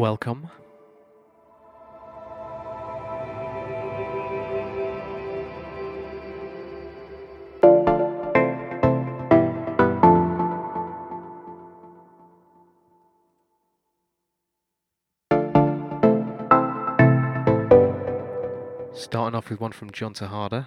[0.00, 0.48] welcome.
[18.94, 20.66] Starting off with one from John Tejada.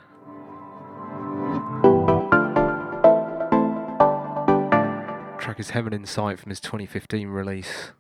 [5.40, 7.94] Track is Heaven in Sight from his 2015 release.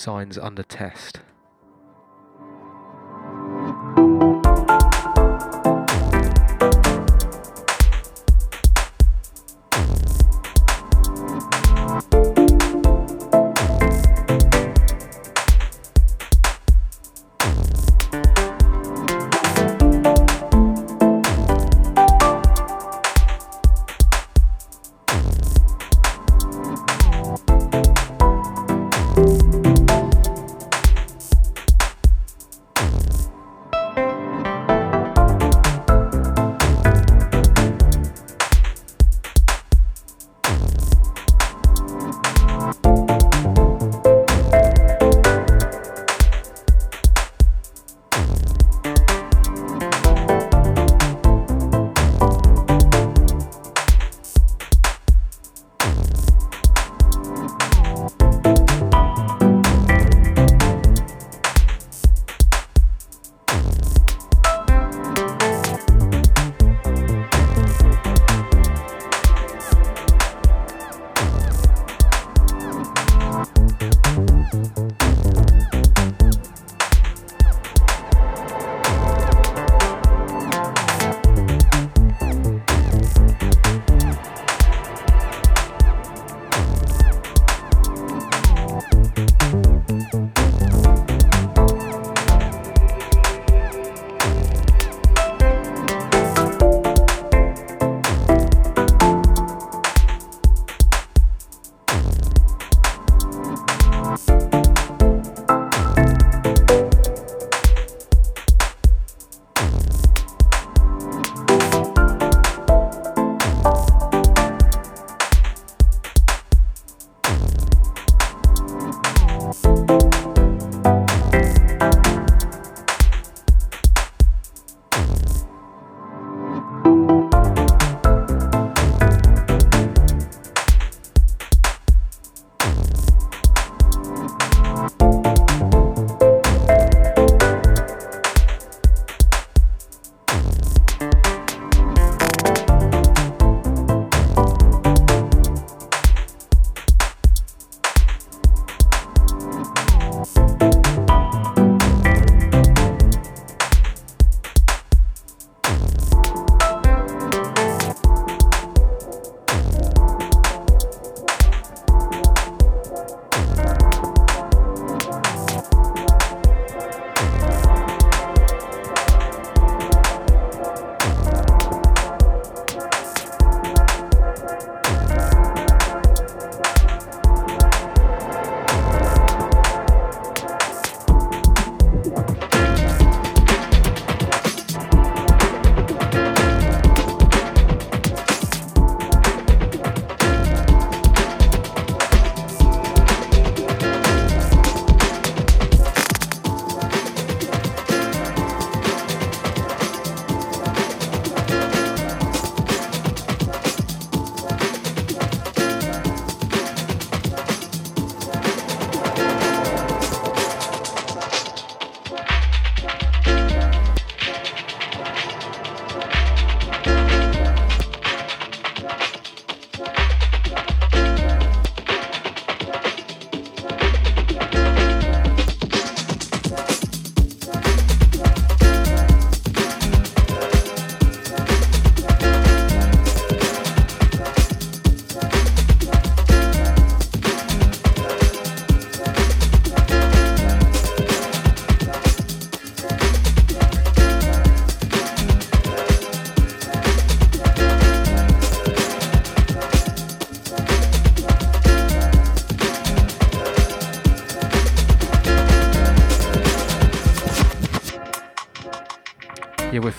[0.00, 1.20] Signs under test.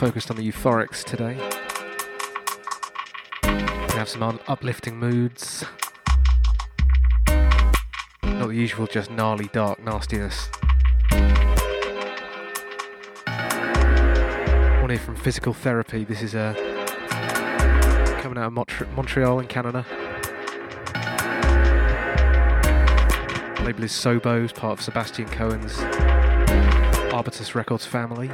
[0.02, 1.38] Focused on the euphorics today.
[3.44, 5.64] We have some uplifting moods.
[8.24, 10.50] Not the usual, just gnarly, dark nastiness.
[14.82, 16.04] One here from Physical Therapy.
[16.04, 16.56] This is uh,
[18.24, 19.86] coming out of Mont- Montreal in Canada.
[23.64, 25.78] label is Sobos, part of Sebastian Cowan's
[27.14, 28.32] Arbutus Records family.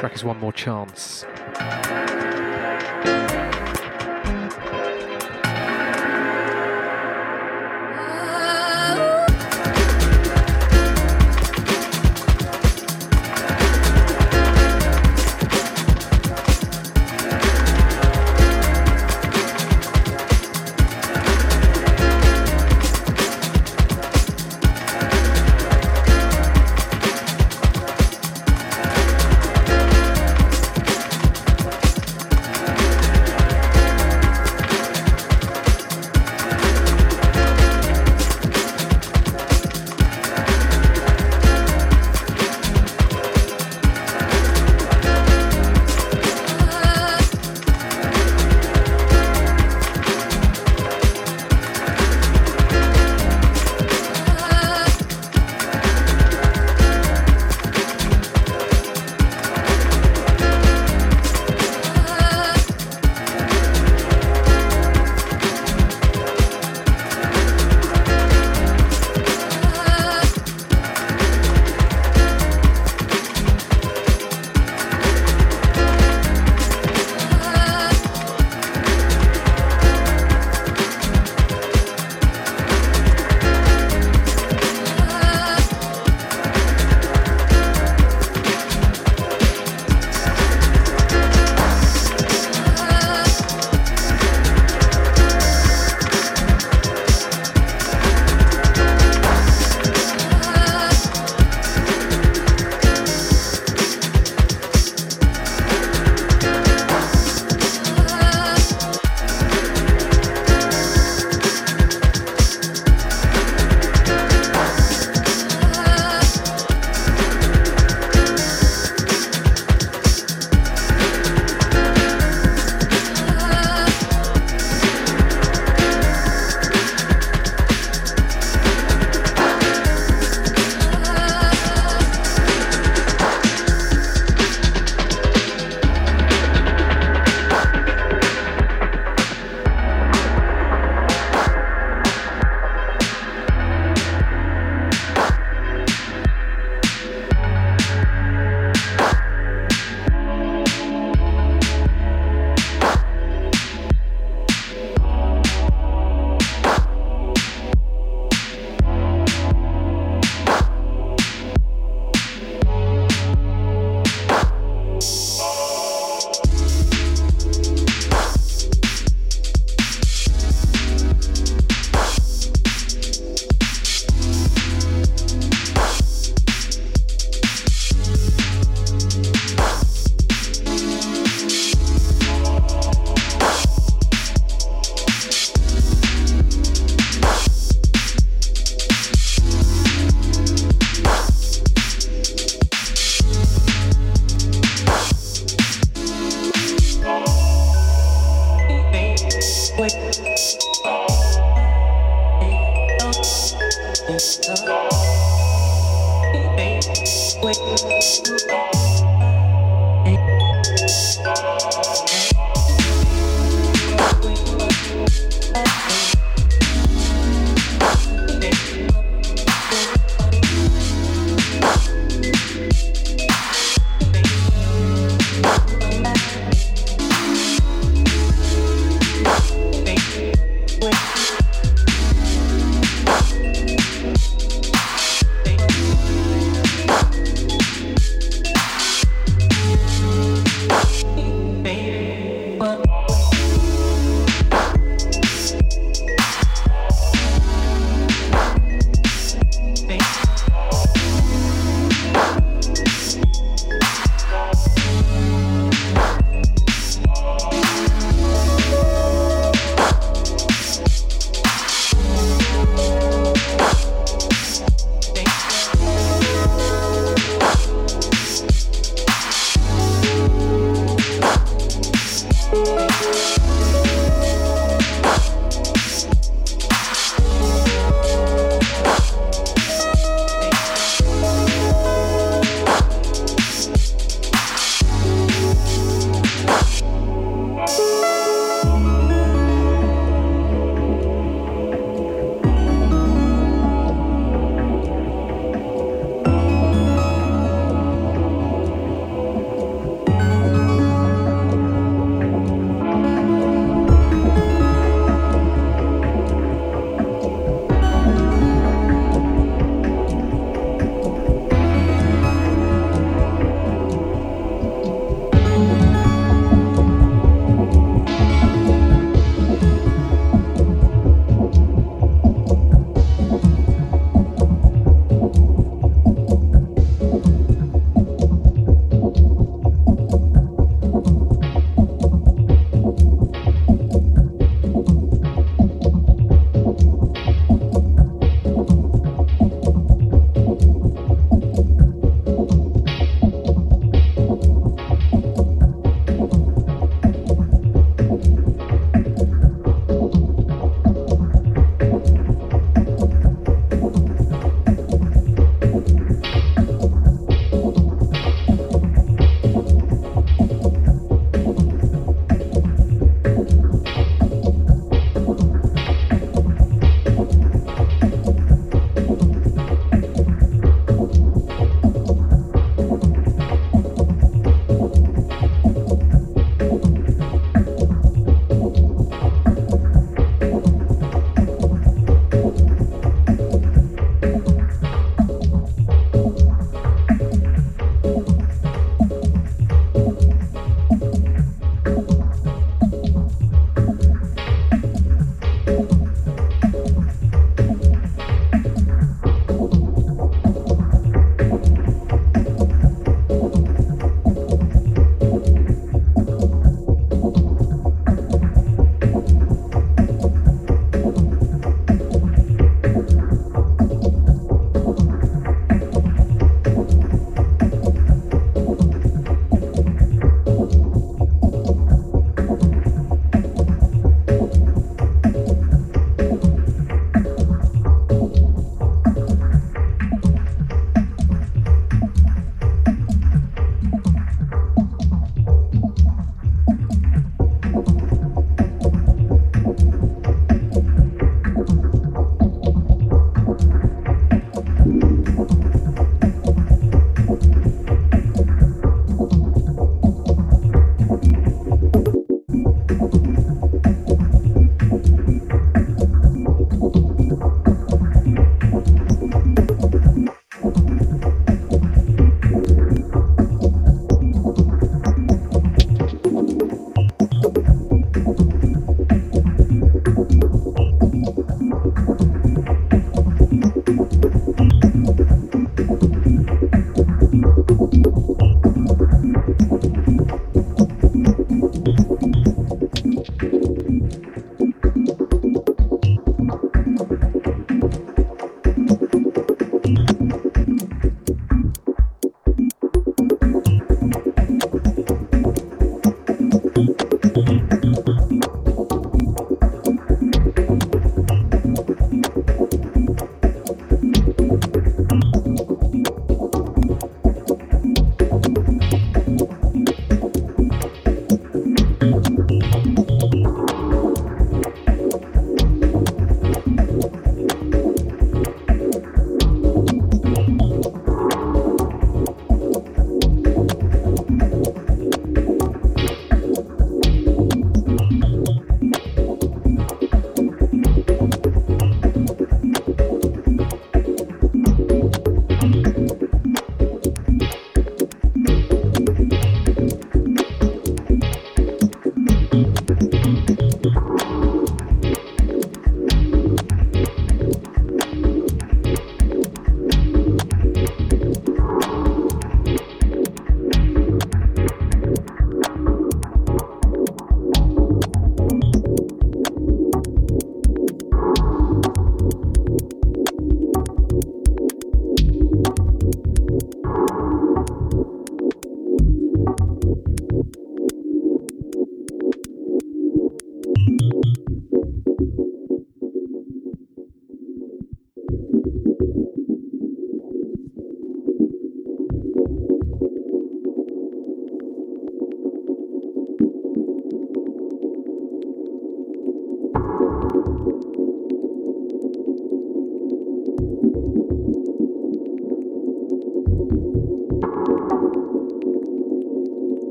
[0.00, 1.26] Track is One More Chance.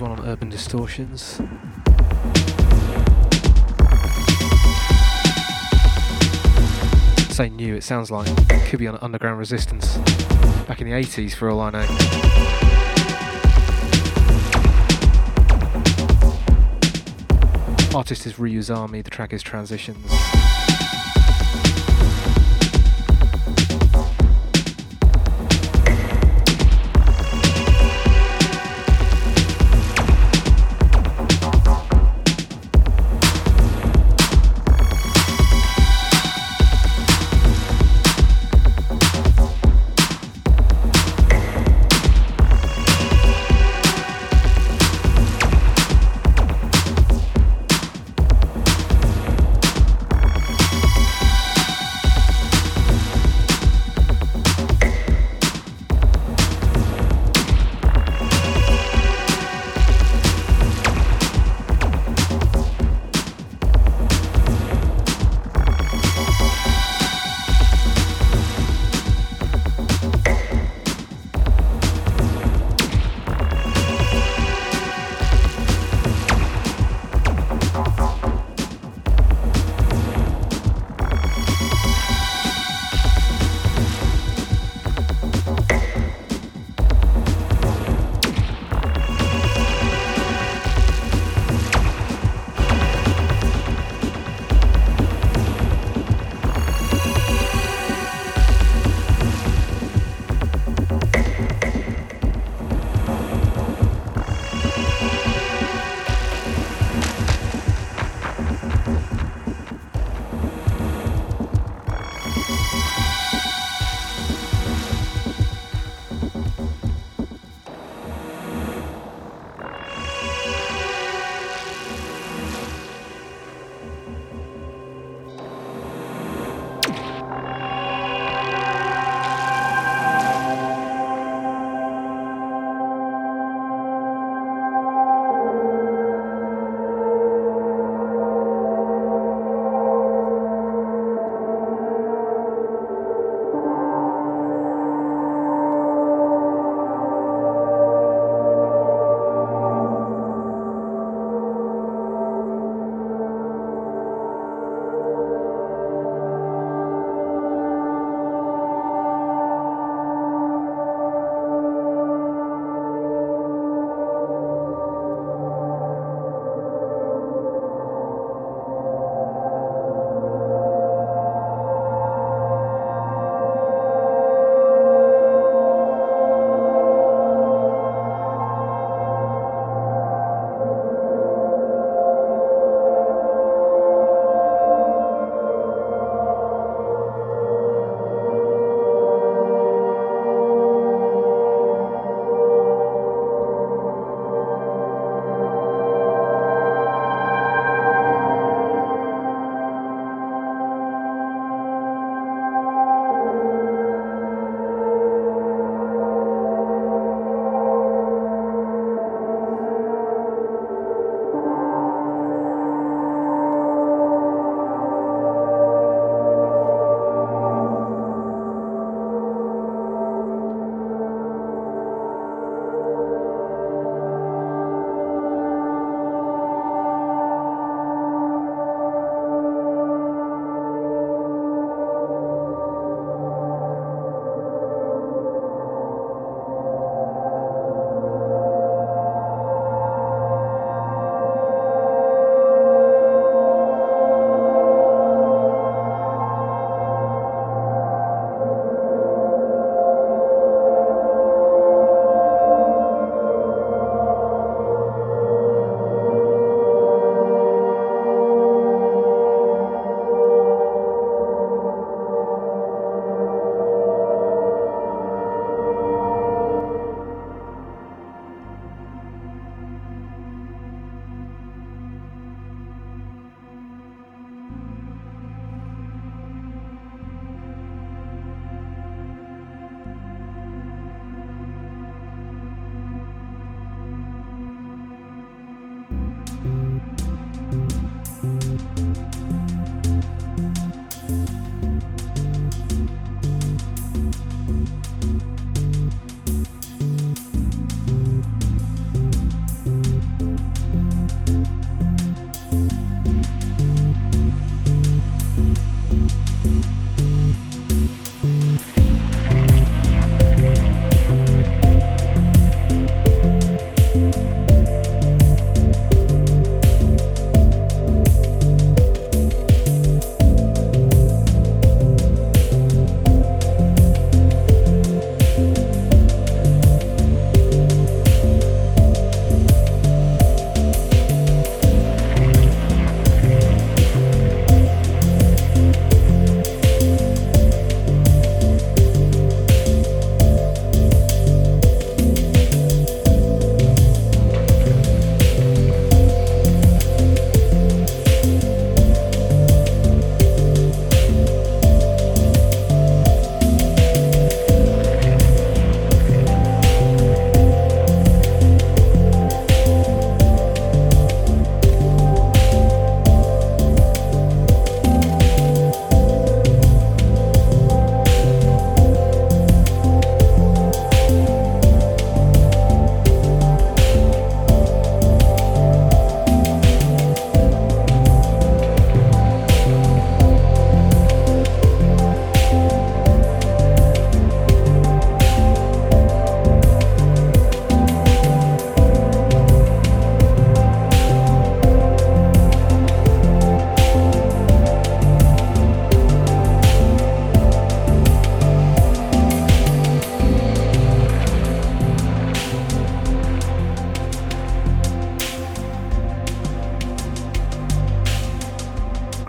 [0.00, 1.40] One on Urban Distortions.
[7.34, 8.28] Say new, it sounds like
[8.66, 9.96] could be on Underground Resistance
[10.66, 11.86] back in the 80s for all I know.
[17.96, 20.15] Artist is Ryuzami, the track is Transitions.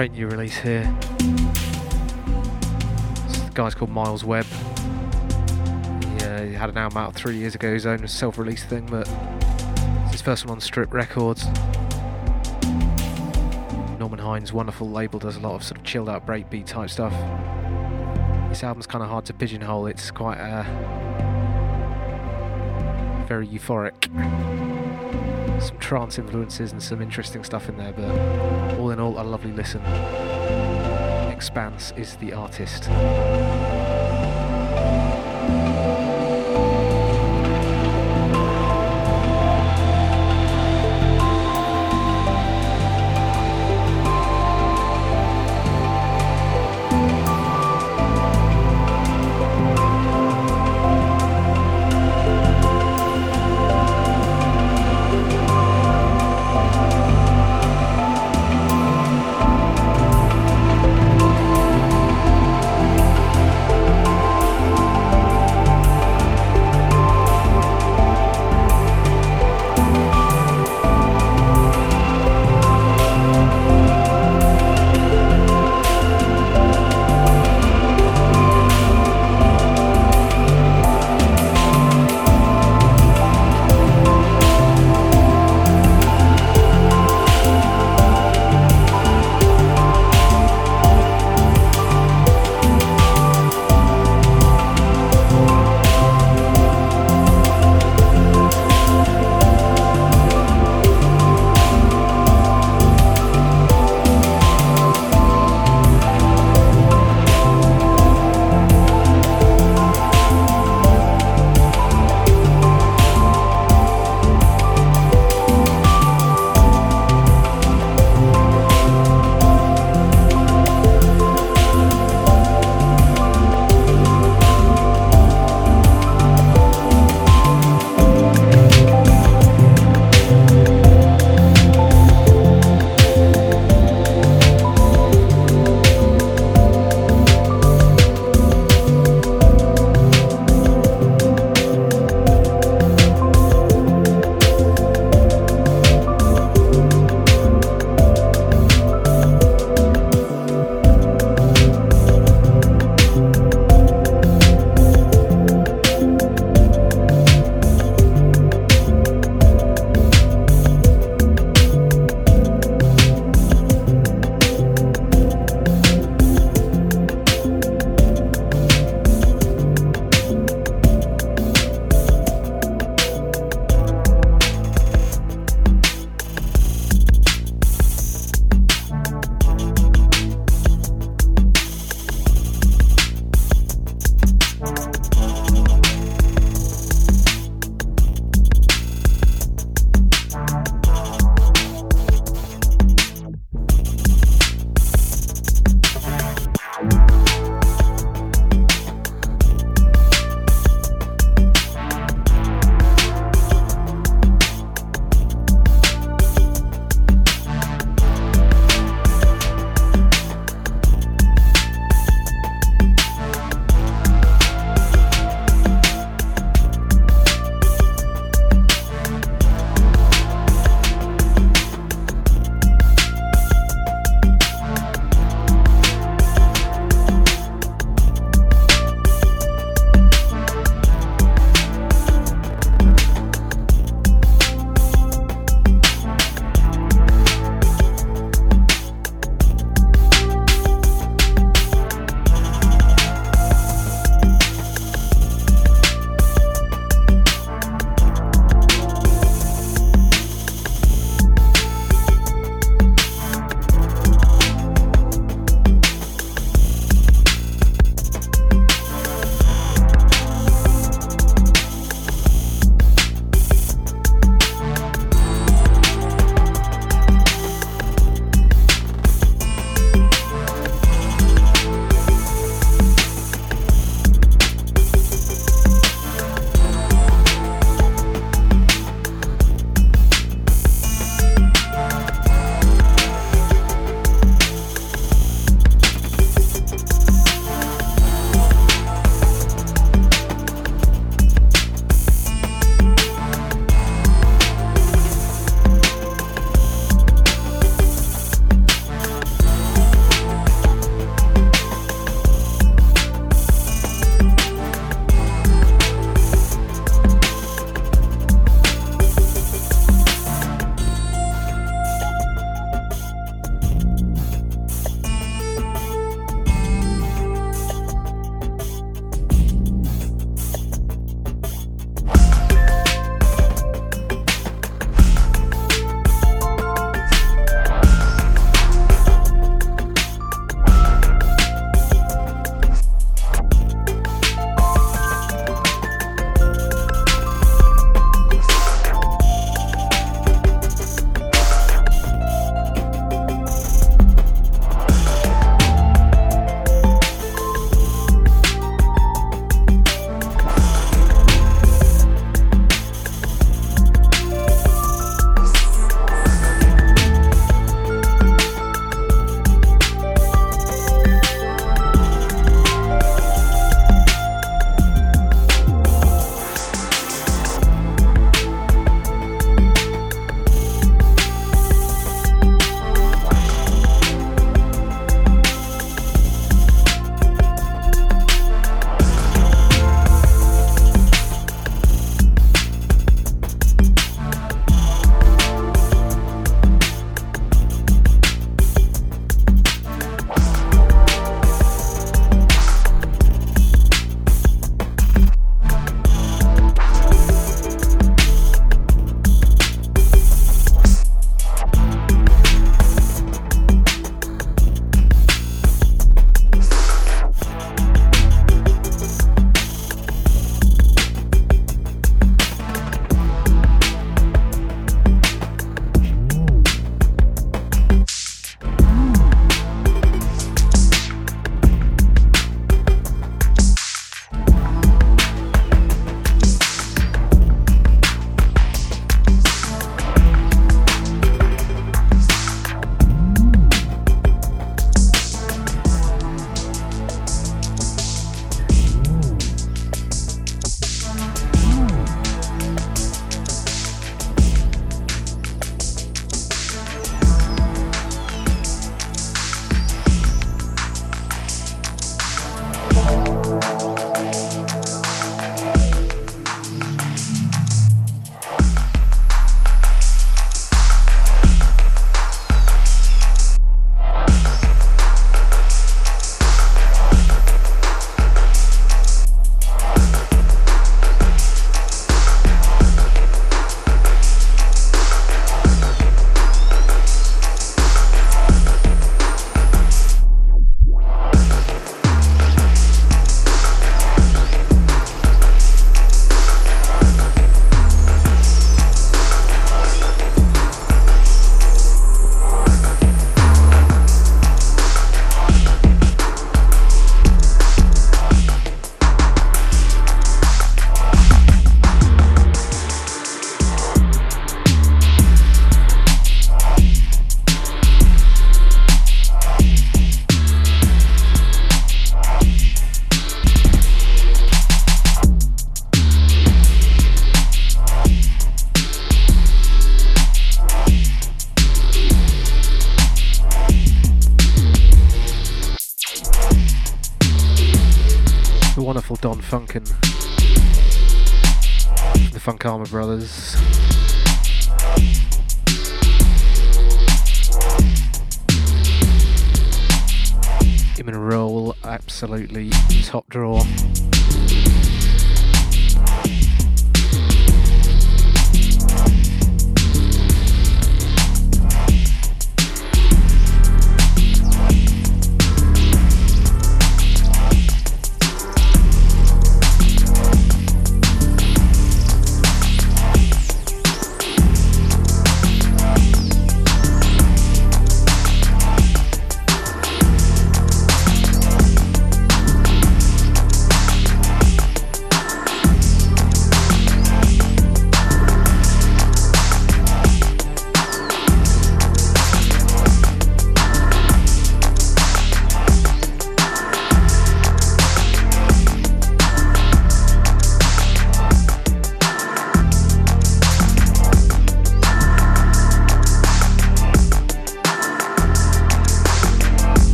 [0.00, 0.96] Great new release here.
[3.28, 4.46] This guy's called Miles Webb.
[6.20, 9.06] Yeah, he had an album out three years ago, his own self-release thing, but
[10.04, 11.44] it's his first one on Strip Records.
[13.98, 17.12] Norman Hines' wonderful label does a lot of sort of chilled out breakbeat type stuff.
[18.48, 19.84] This album's kind of hard to pigeonhole.
[19.86, 20.62] It's quite uh,
[23.28, 24.08] very euphoric.
[25.60, 28.08] Some trance influences and some interesting stuff in there, but
[28.78, 29.82] all in a lovely listen.
[31.30, 32.88] Expanse is the artist.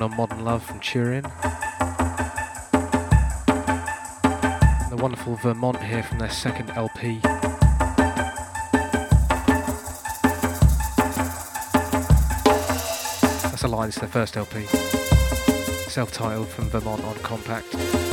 [0.00, 1.24] One on Modern Love from Turin.
[4.88, 7.20] The wonderful Vermont here from their second LP.
[13.42, 14.64] That's a line, it's their first LP.
[15.90, 18.09] Self titled from Vermont on Kompakt.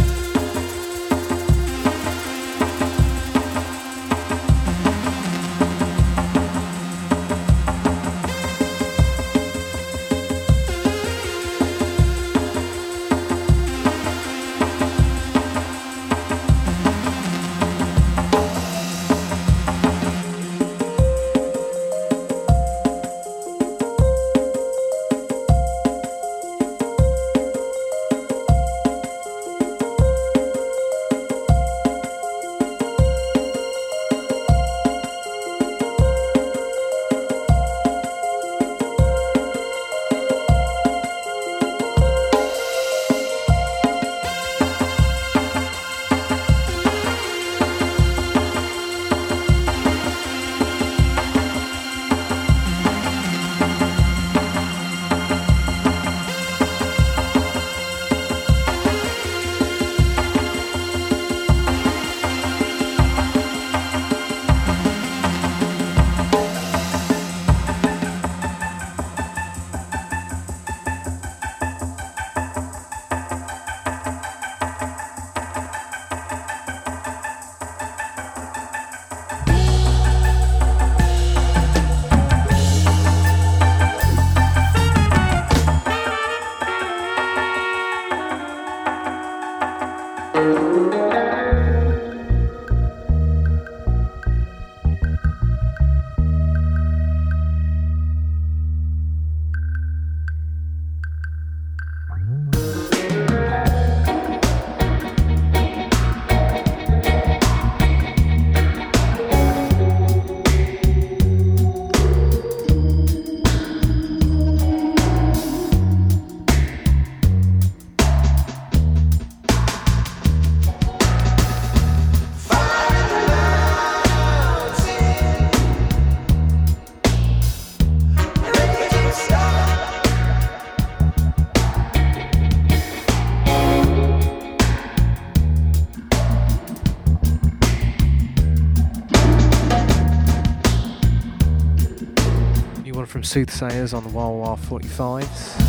[143.28, 145.67] Soothsayers on the Wah 45s.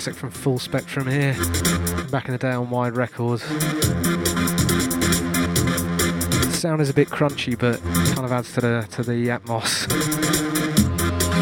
[0.00, 1.34] Classic from Full Spectrum here,
[2.10, 3.46] back in the day on Wide Records.
[6.46, 7.82] The sound is a bit crunchy, but
[8.14, 9.86] kind of adds to the to the atmos.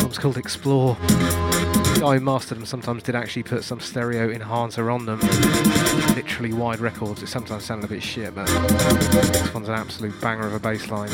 [0.06, 0.96] It's called Explore.
[0.96, 5.20] The guy who mastered them sometimes did actually put some stereo enhancer on them.
[6.16, 7.22] Literally wide records.
[7.22, 10.90] It sometimes sounded a bit shit, but this one's an absolute banger of a bass
[10.90, 11.10] line.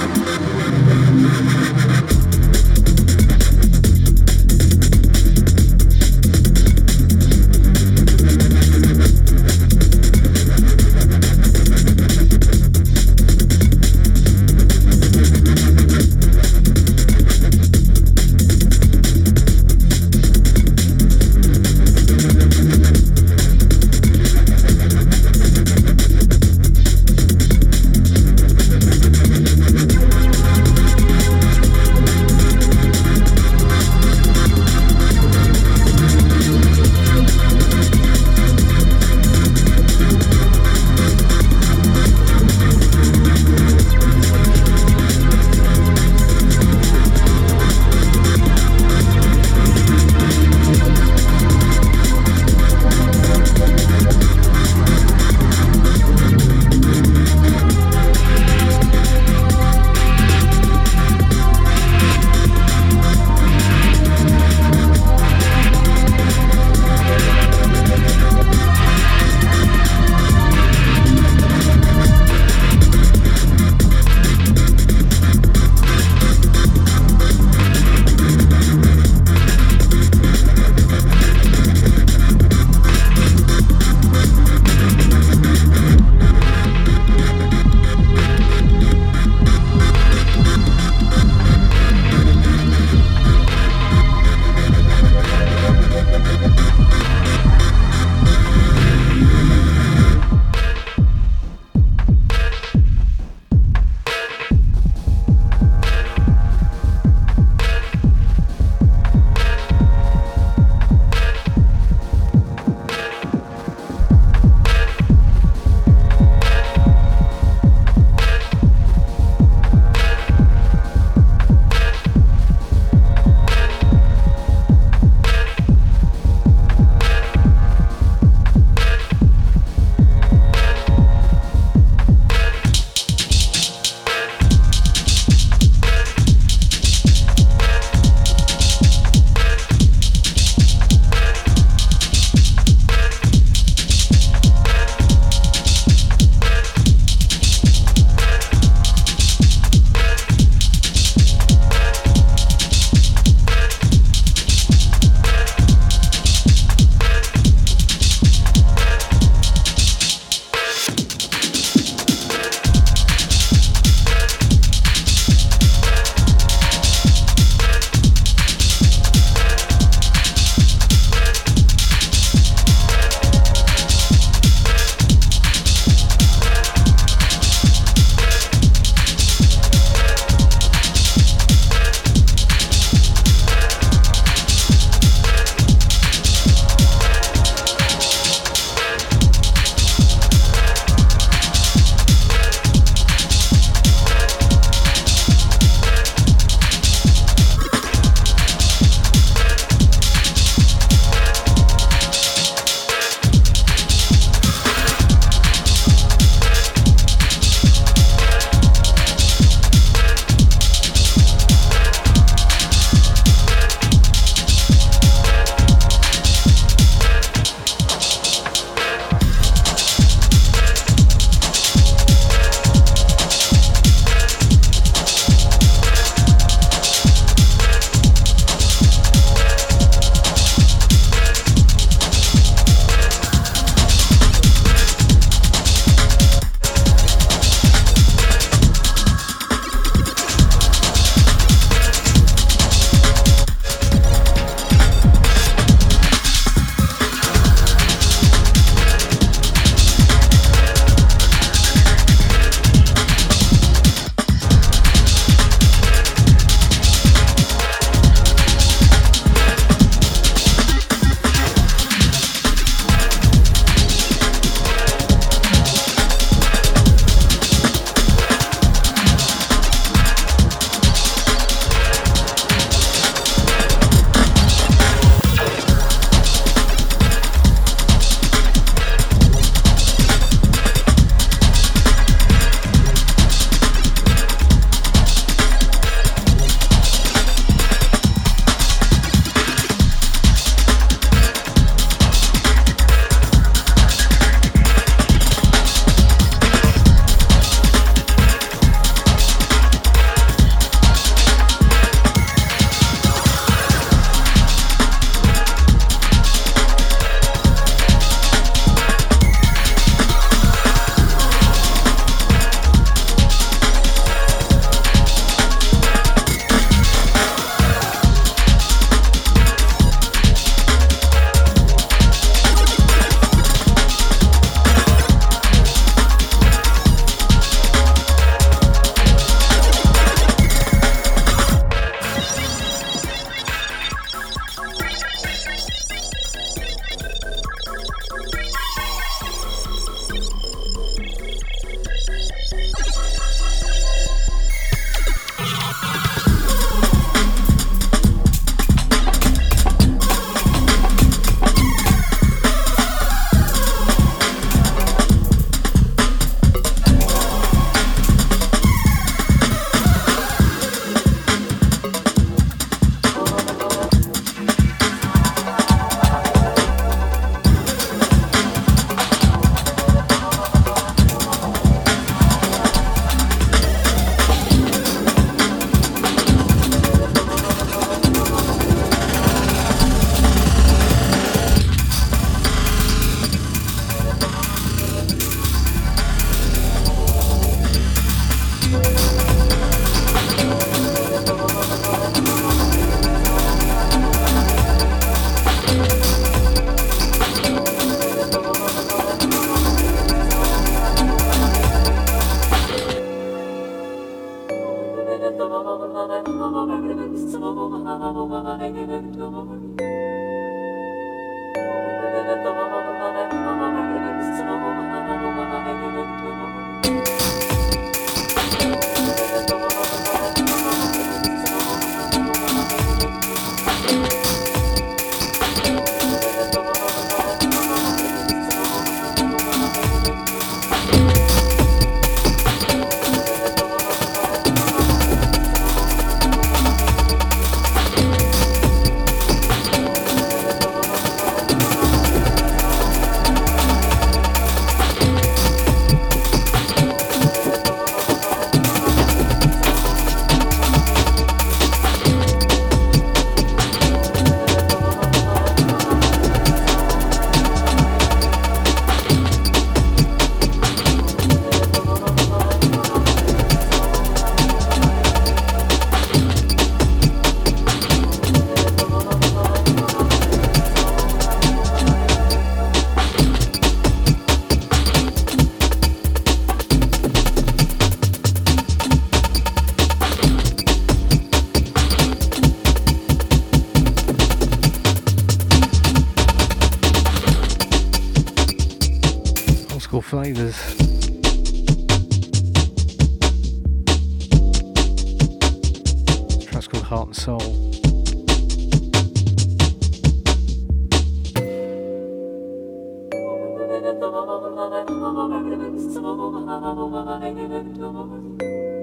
[496.84, 497.40] Heart and Soul.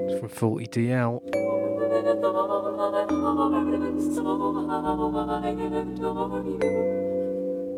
[0.09, 1.21] It's from 40DL.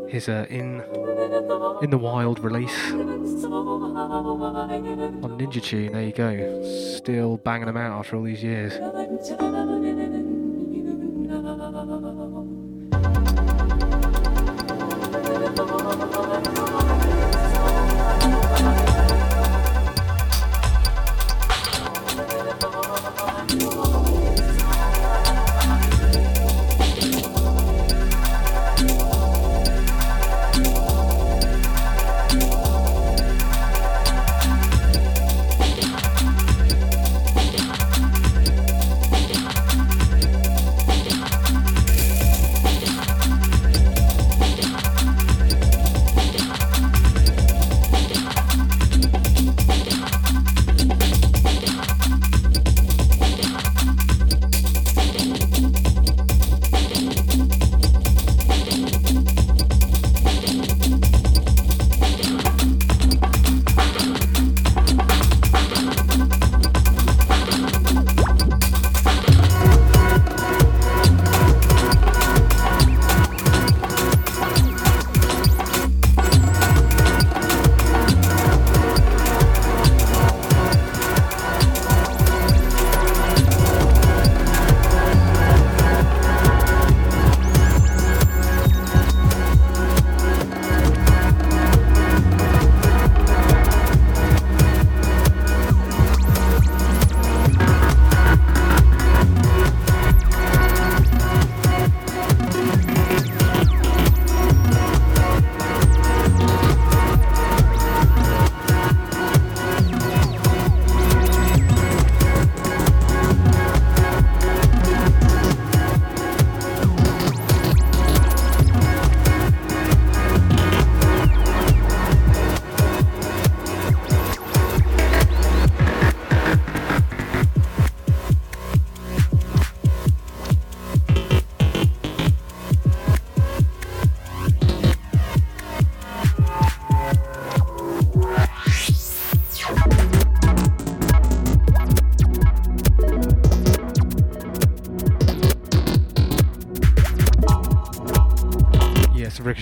[0.10, 0.82] Here's a in
[1.82, 3.28] in the wild release on
[5.38, 5.92] Ninja Tune.
[5.92, 6.64] There you go.
[6.96, 8.74] Still banging them out after all these years.
[9.24, 10.23] ねえねえねえ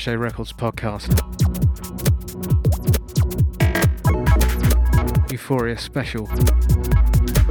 [0.01, 1.11] Ricochet Records podcast.
[5.31, 6.25] Euphoria special.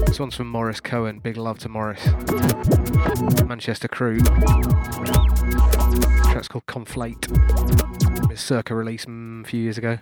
[0.05, 1.21] This one's from Morris Cohen.
[1.21, 2.05] Big love to Morris.
[3.47, 4.19] Manchester crew.
[4.19, 4.31] The
[6.33, 7.29] track's called Conflate.
[8.33, 9.99] It's circa release mm, a few years ago.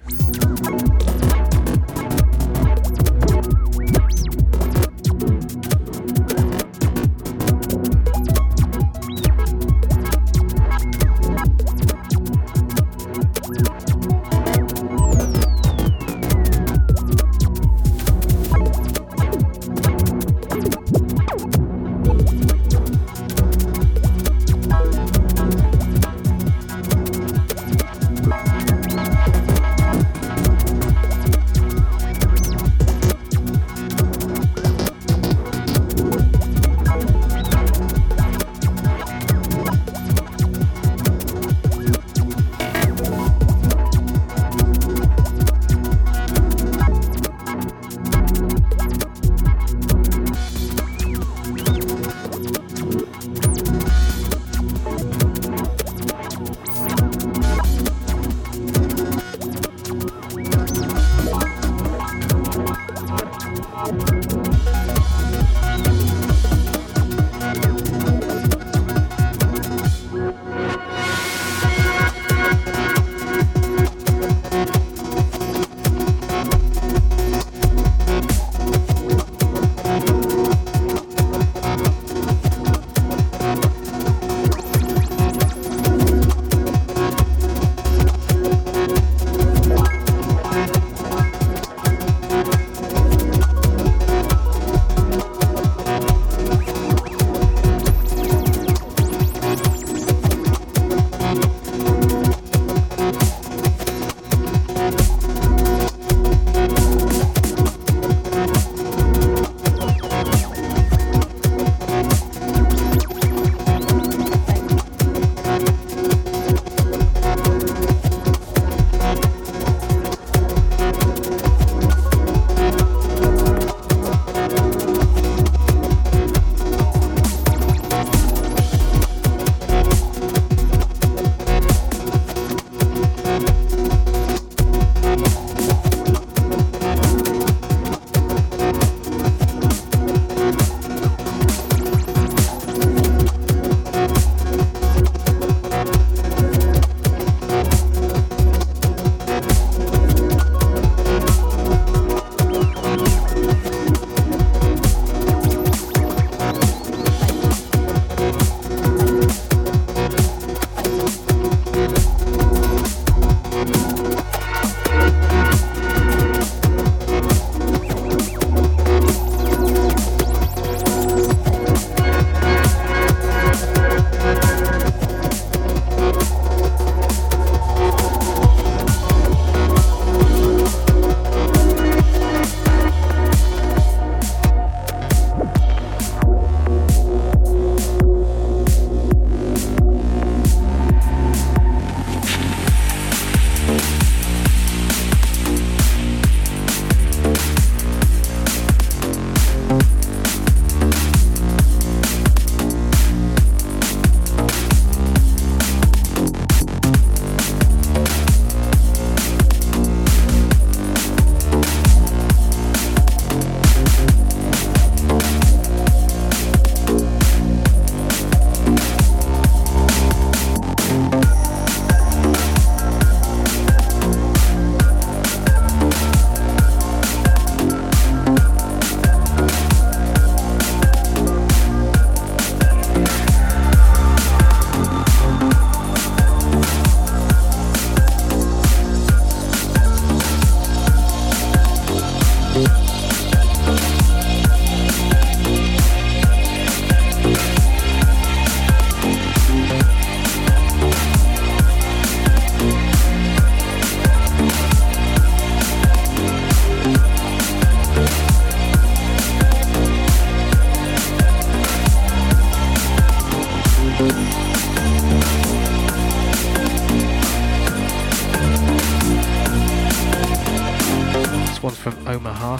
[271.91, 272.57] From Omaha.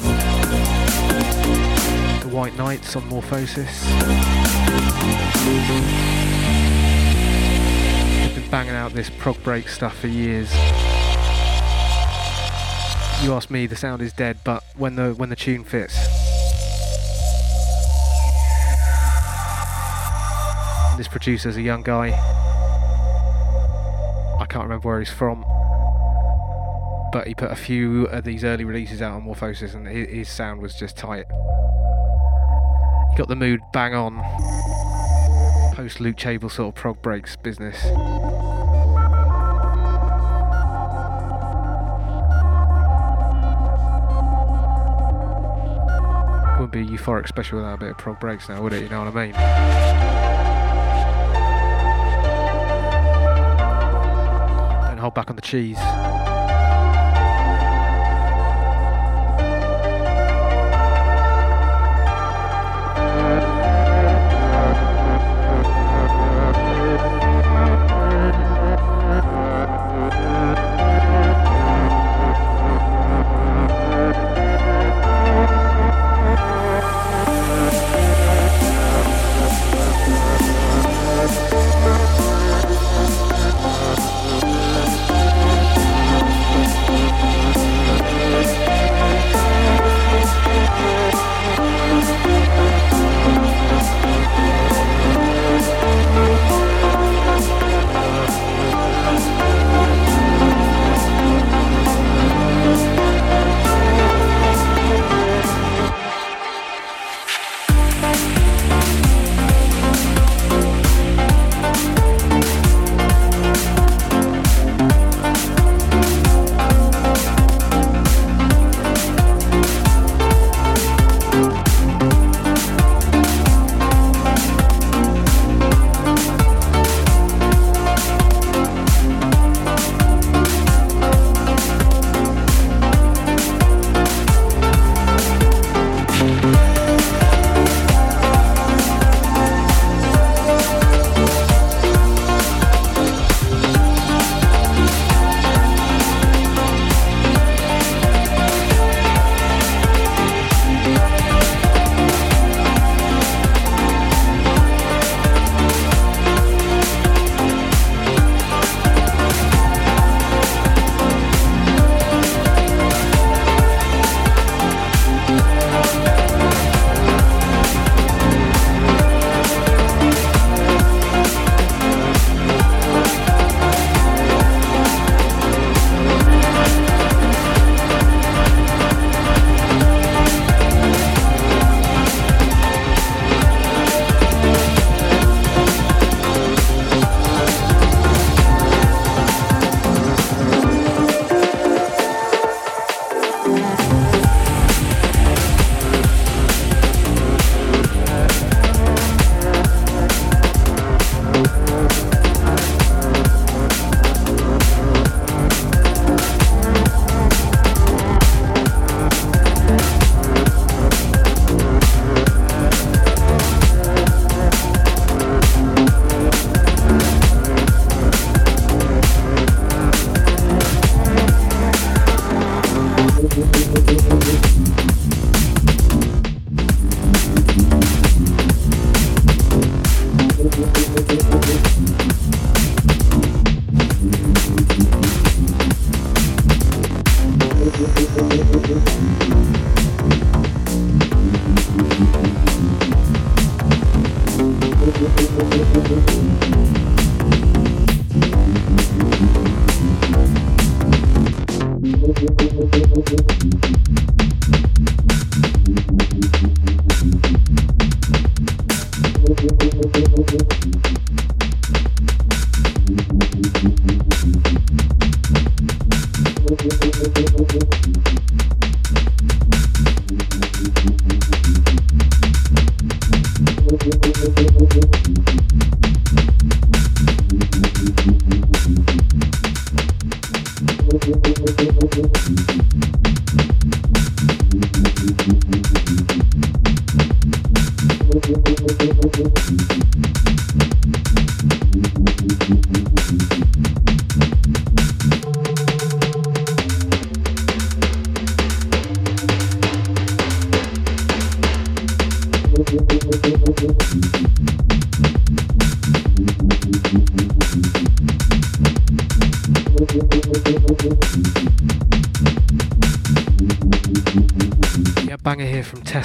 [2.21, 3.85] The White Knights on Morphosis.
[8.23, 10.53] They've been banging out this prog break stuff for years.
[13.23, 15.95] You ask me, the sound is dead, but when the when the tune fits,
[20.97, 22.11] this producer's a young guy.
[24.39, 25.45] I can't remember where he's from
[27.13, 30.29] but he put a few of these early releases out on Morphosis, and his, his
[30.29, 31.27] sound was just tight.
[33.11, 34.23] He got the mood bang on.
[35.75, 37.85] Post Luke Chable sort of prog breaks business.
[46.59, 48.83] Wouldn't be a euphoric special without a bit of prog breaks now, would it?
[48.83, 49.33] You know what I mean?
[54.89, 55.79] Don't hold back on the cheese.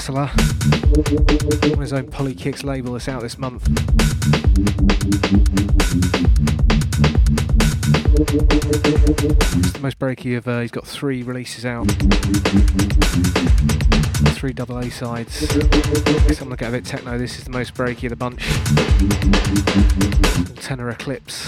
[0.10, 0.30] Wrestler
[1.72, 3.66] on his own Polykicks label that's out this month.
[9.60, 11.90] It's the most breaky of, uh, he's got three releases out,
[14.36, 15.36] three double A sides.
[15.36, 18.44] Something like that a bit techno, this is the most breaky of the bunch.
[20.62, 21.48] Tenor Eclipse.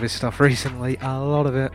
[0.00, 1.72] his stuff recently, a lot of it.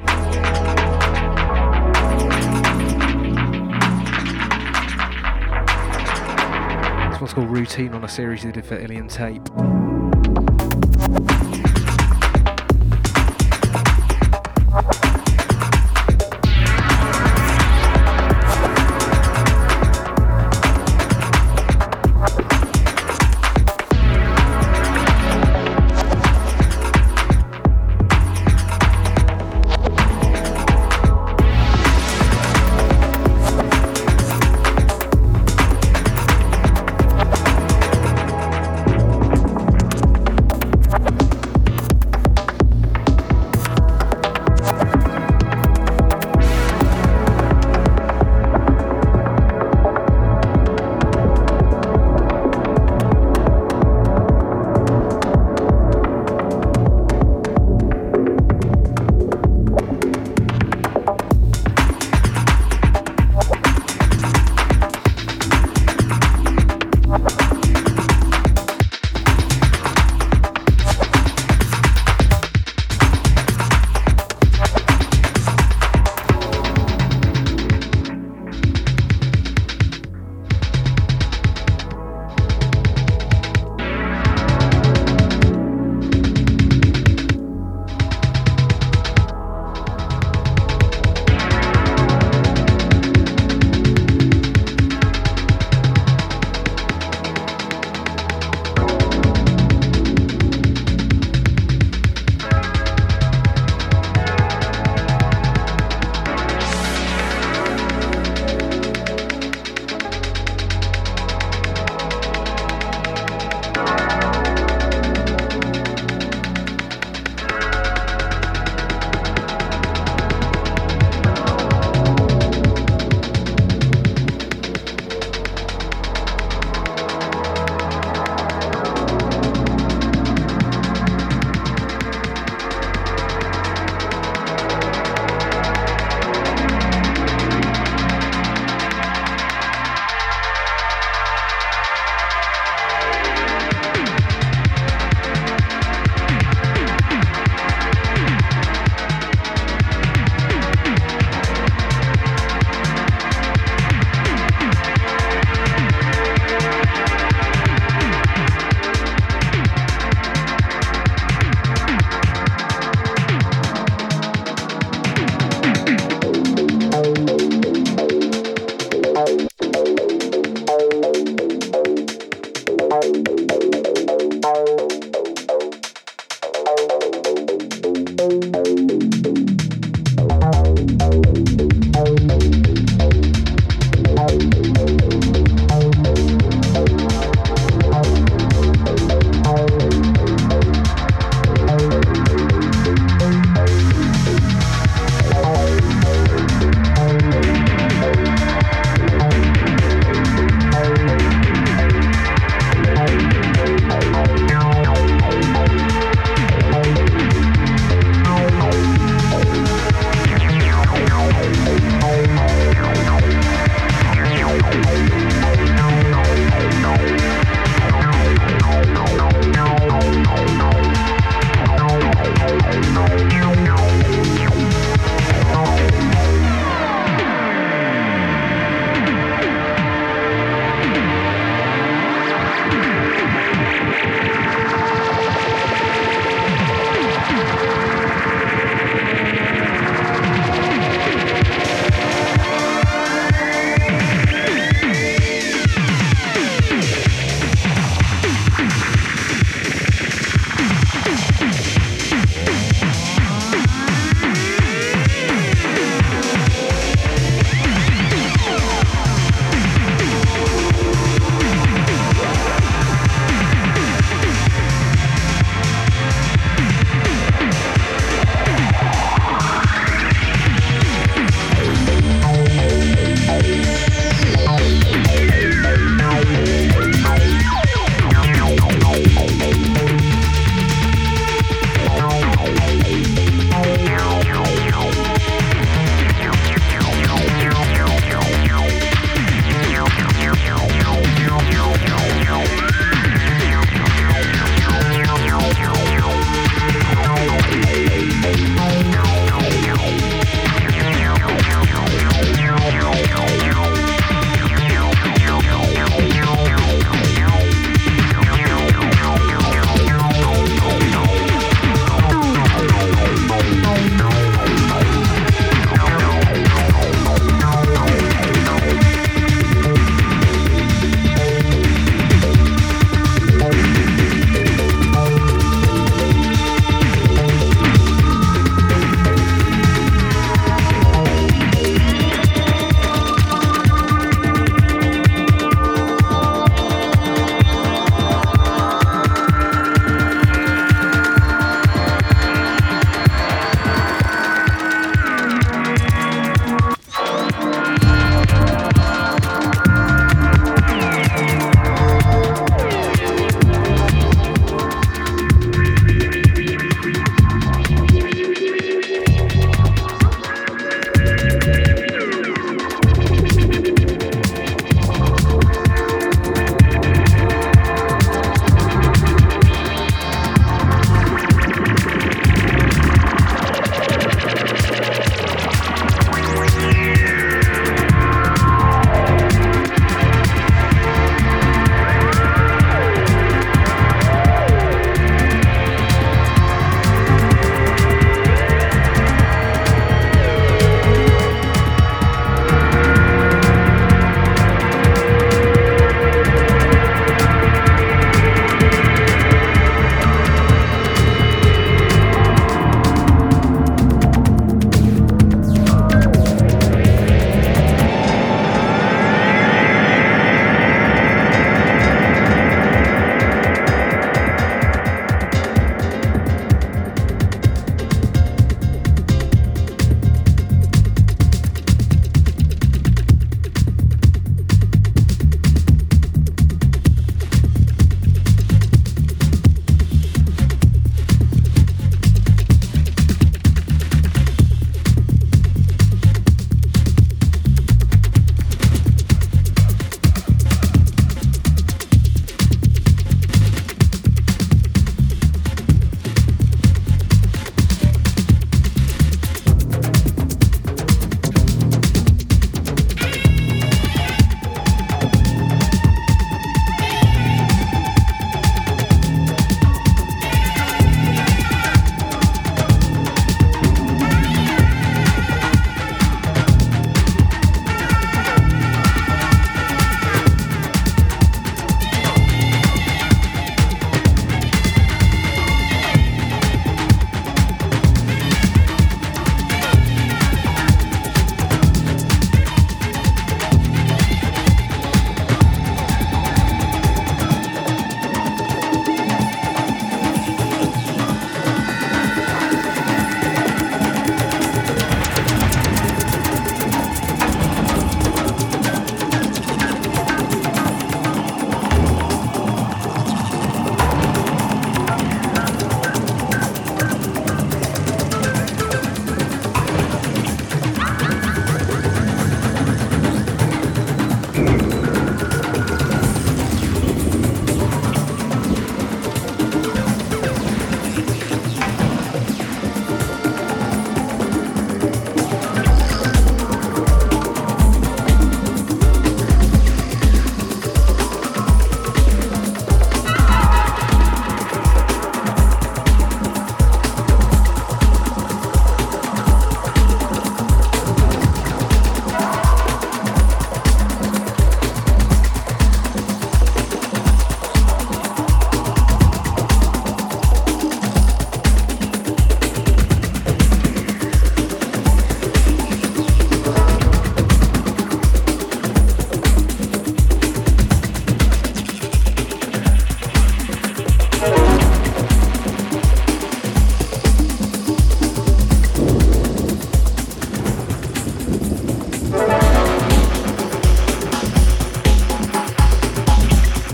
[7.12, 9.48] It's what's called Routine on a series he did for Alien Tape.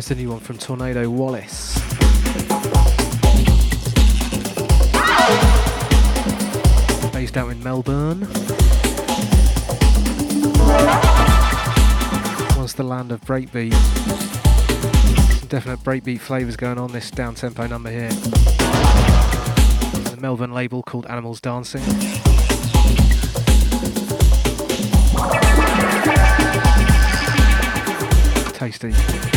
[0.07, 1.77] That's a new one from Tornado Wallace.
[7.11, 8.21] Based out in Melbourne.
[12.55, 13.73] Once the land of breakbeat.
[15.39, 18.13] Some definite breakbeat flavours going on this down tempo number here.
[20.11, 21.83] The Melbourne label called Animals Dancing.
[28.53, 29.36] Tasty.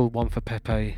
[0.00, 0.96] Called One for Pepe.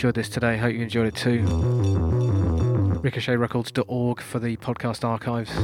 [0.00, 1.42] Enjoyed this today, hope you enjoyed it too.
[3.02, 5.54] RicochetRecords.org for the podcast archives.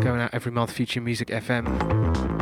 [0.00, 2.39] Going out every month, Future Music FM.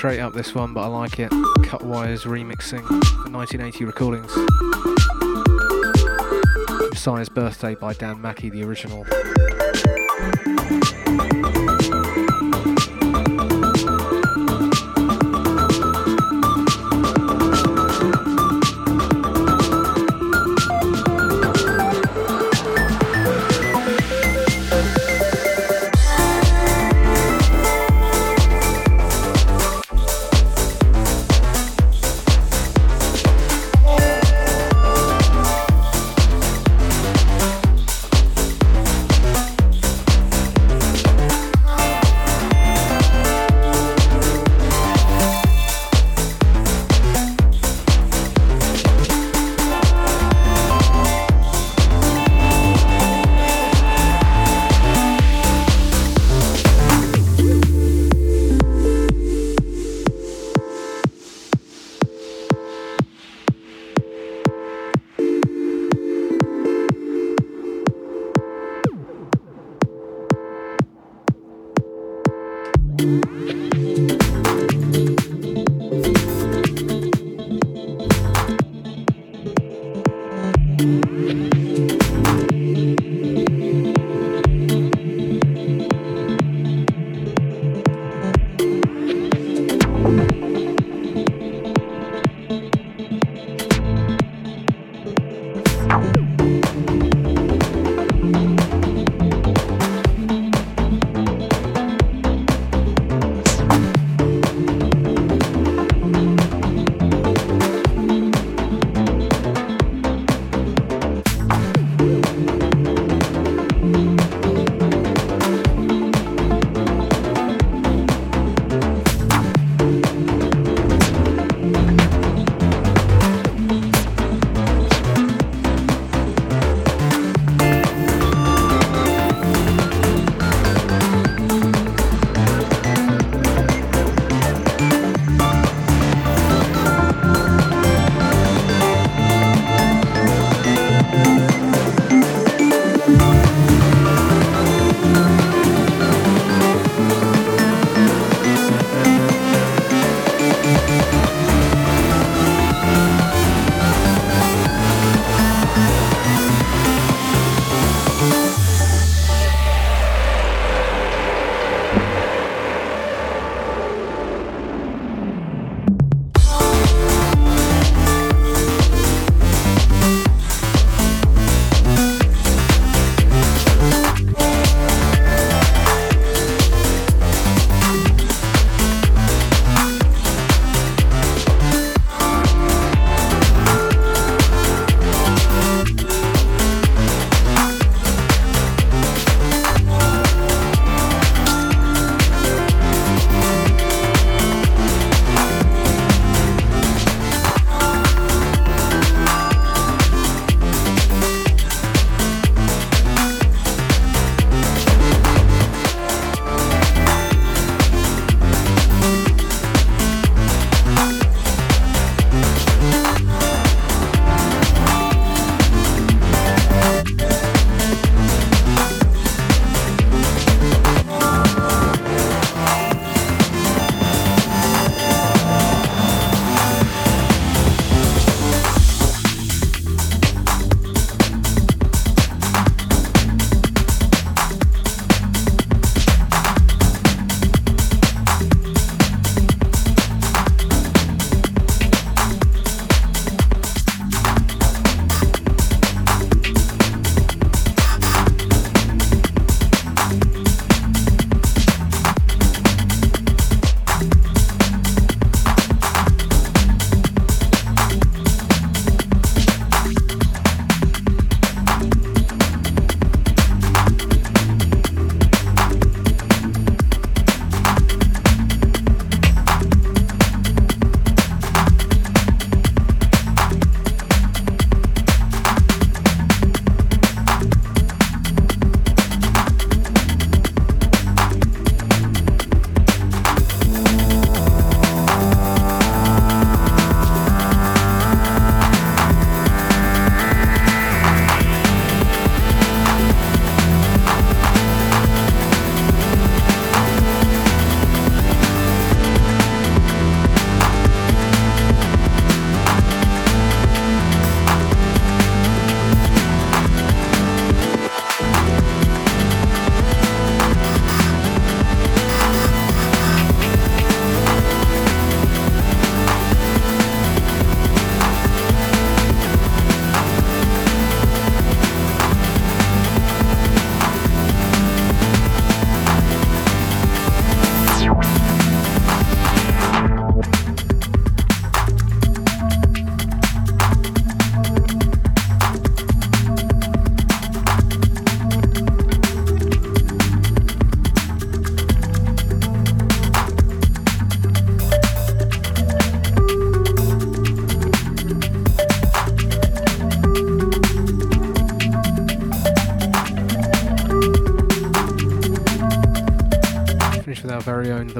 [0.00, 1.30] Straight up this one, but I like it.
[1.60, 4.34] Cutwires remixing for 1980 recordings.
[6.88, 9.04] Messiah's Birthday by Dan Mackey, the original.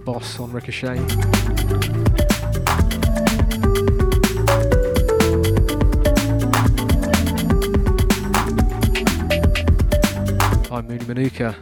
[0.01, 0.97] The Boss on Ricochet.
[10.71, 11.55] I'm Mooney Manuka.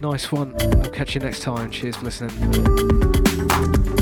[0.00, 0.54] Nice one.
[0.82, 1.70] I'll catch you next time.
[1.72, 4.01] Cheers for listening.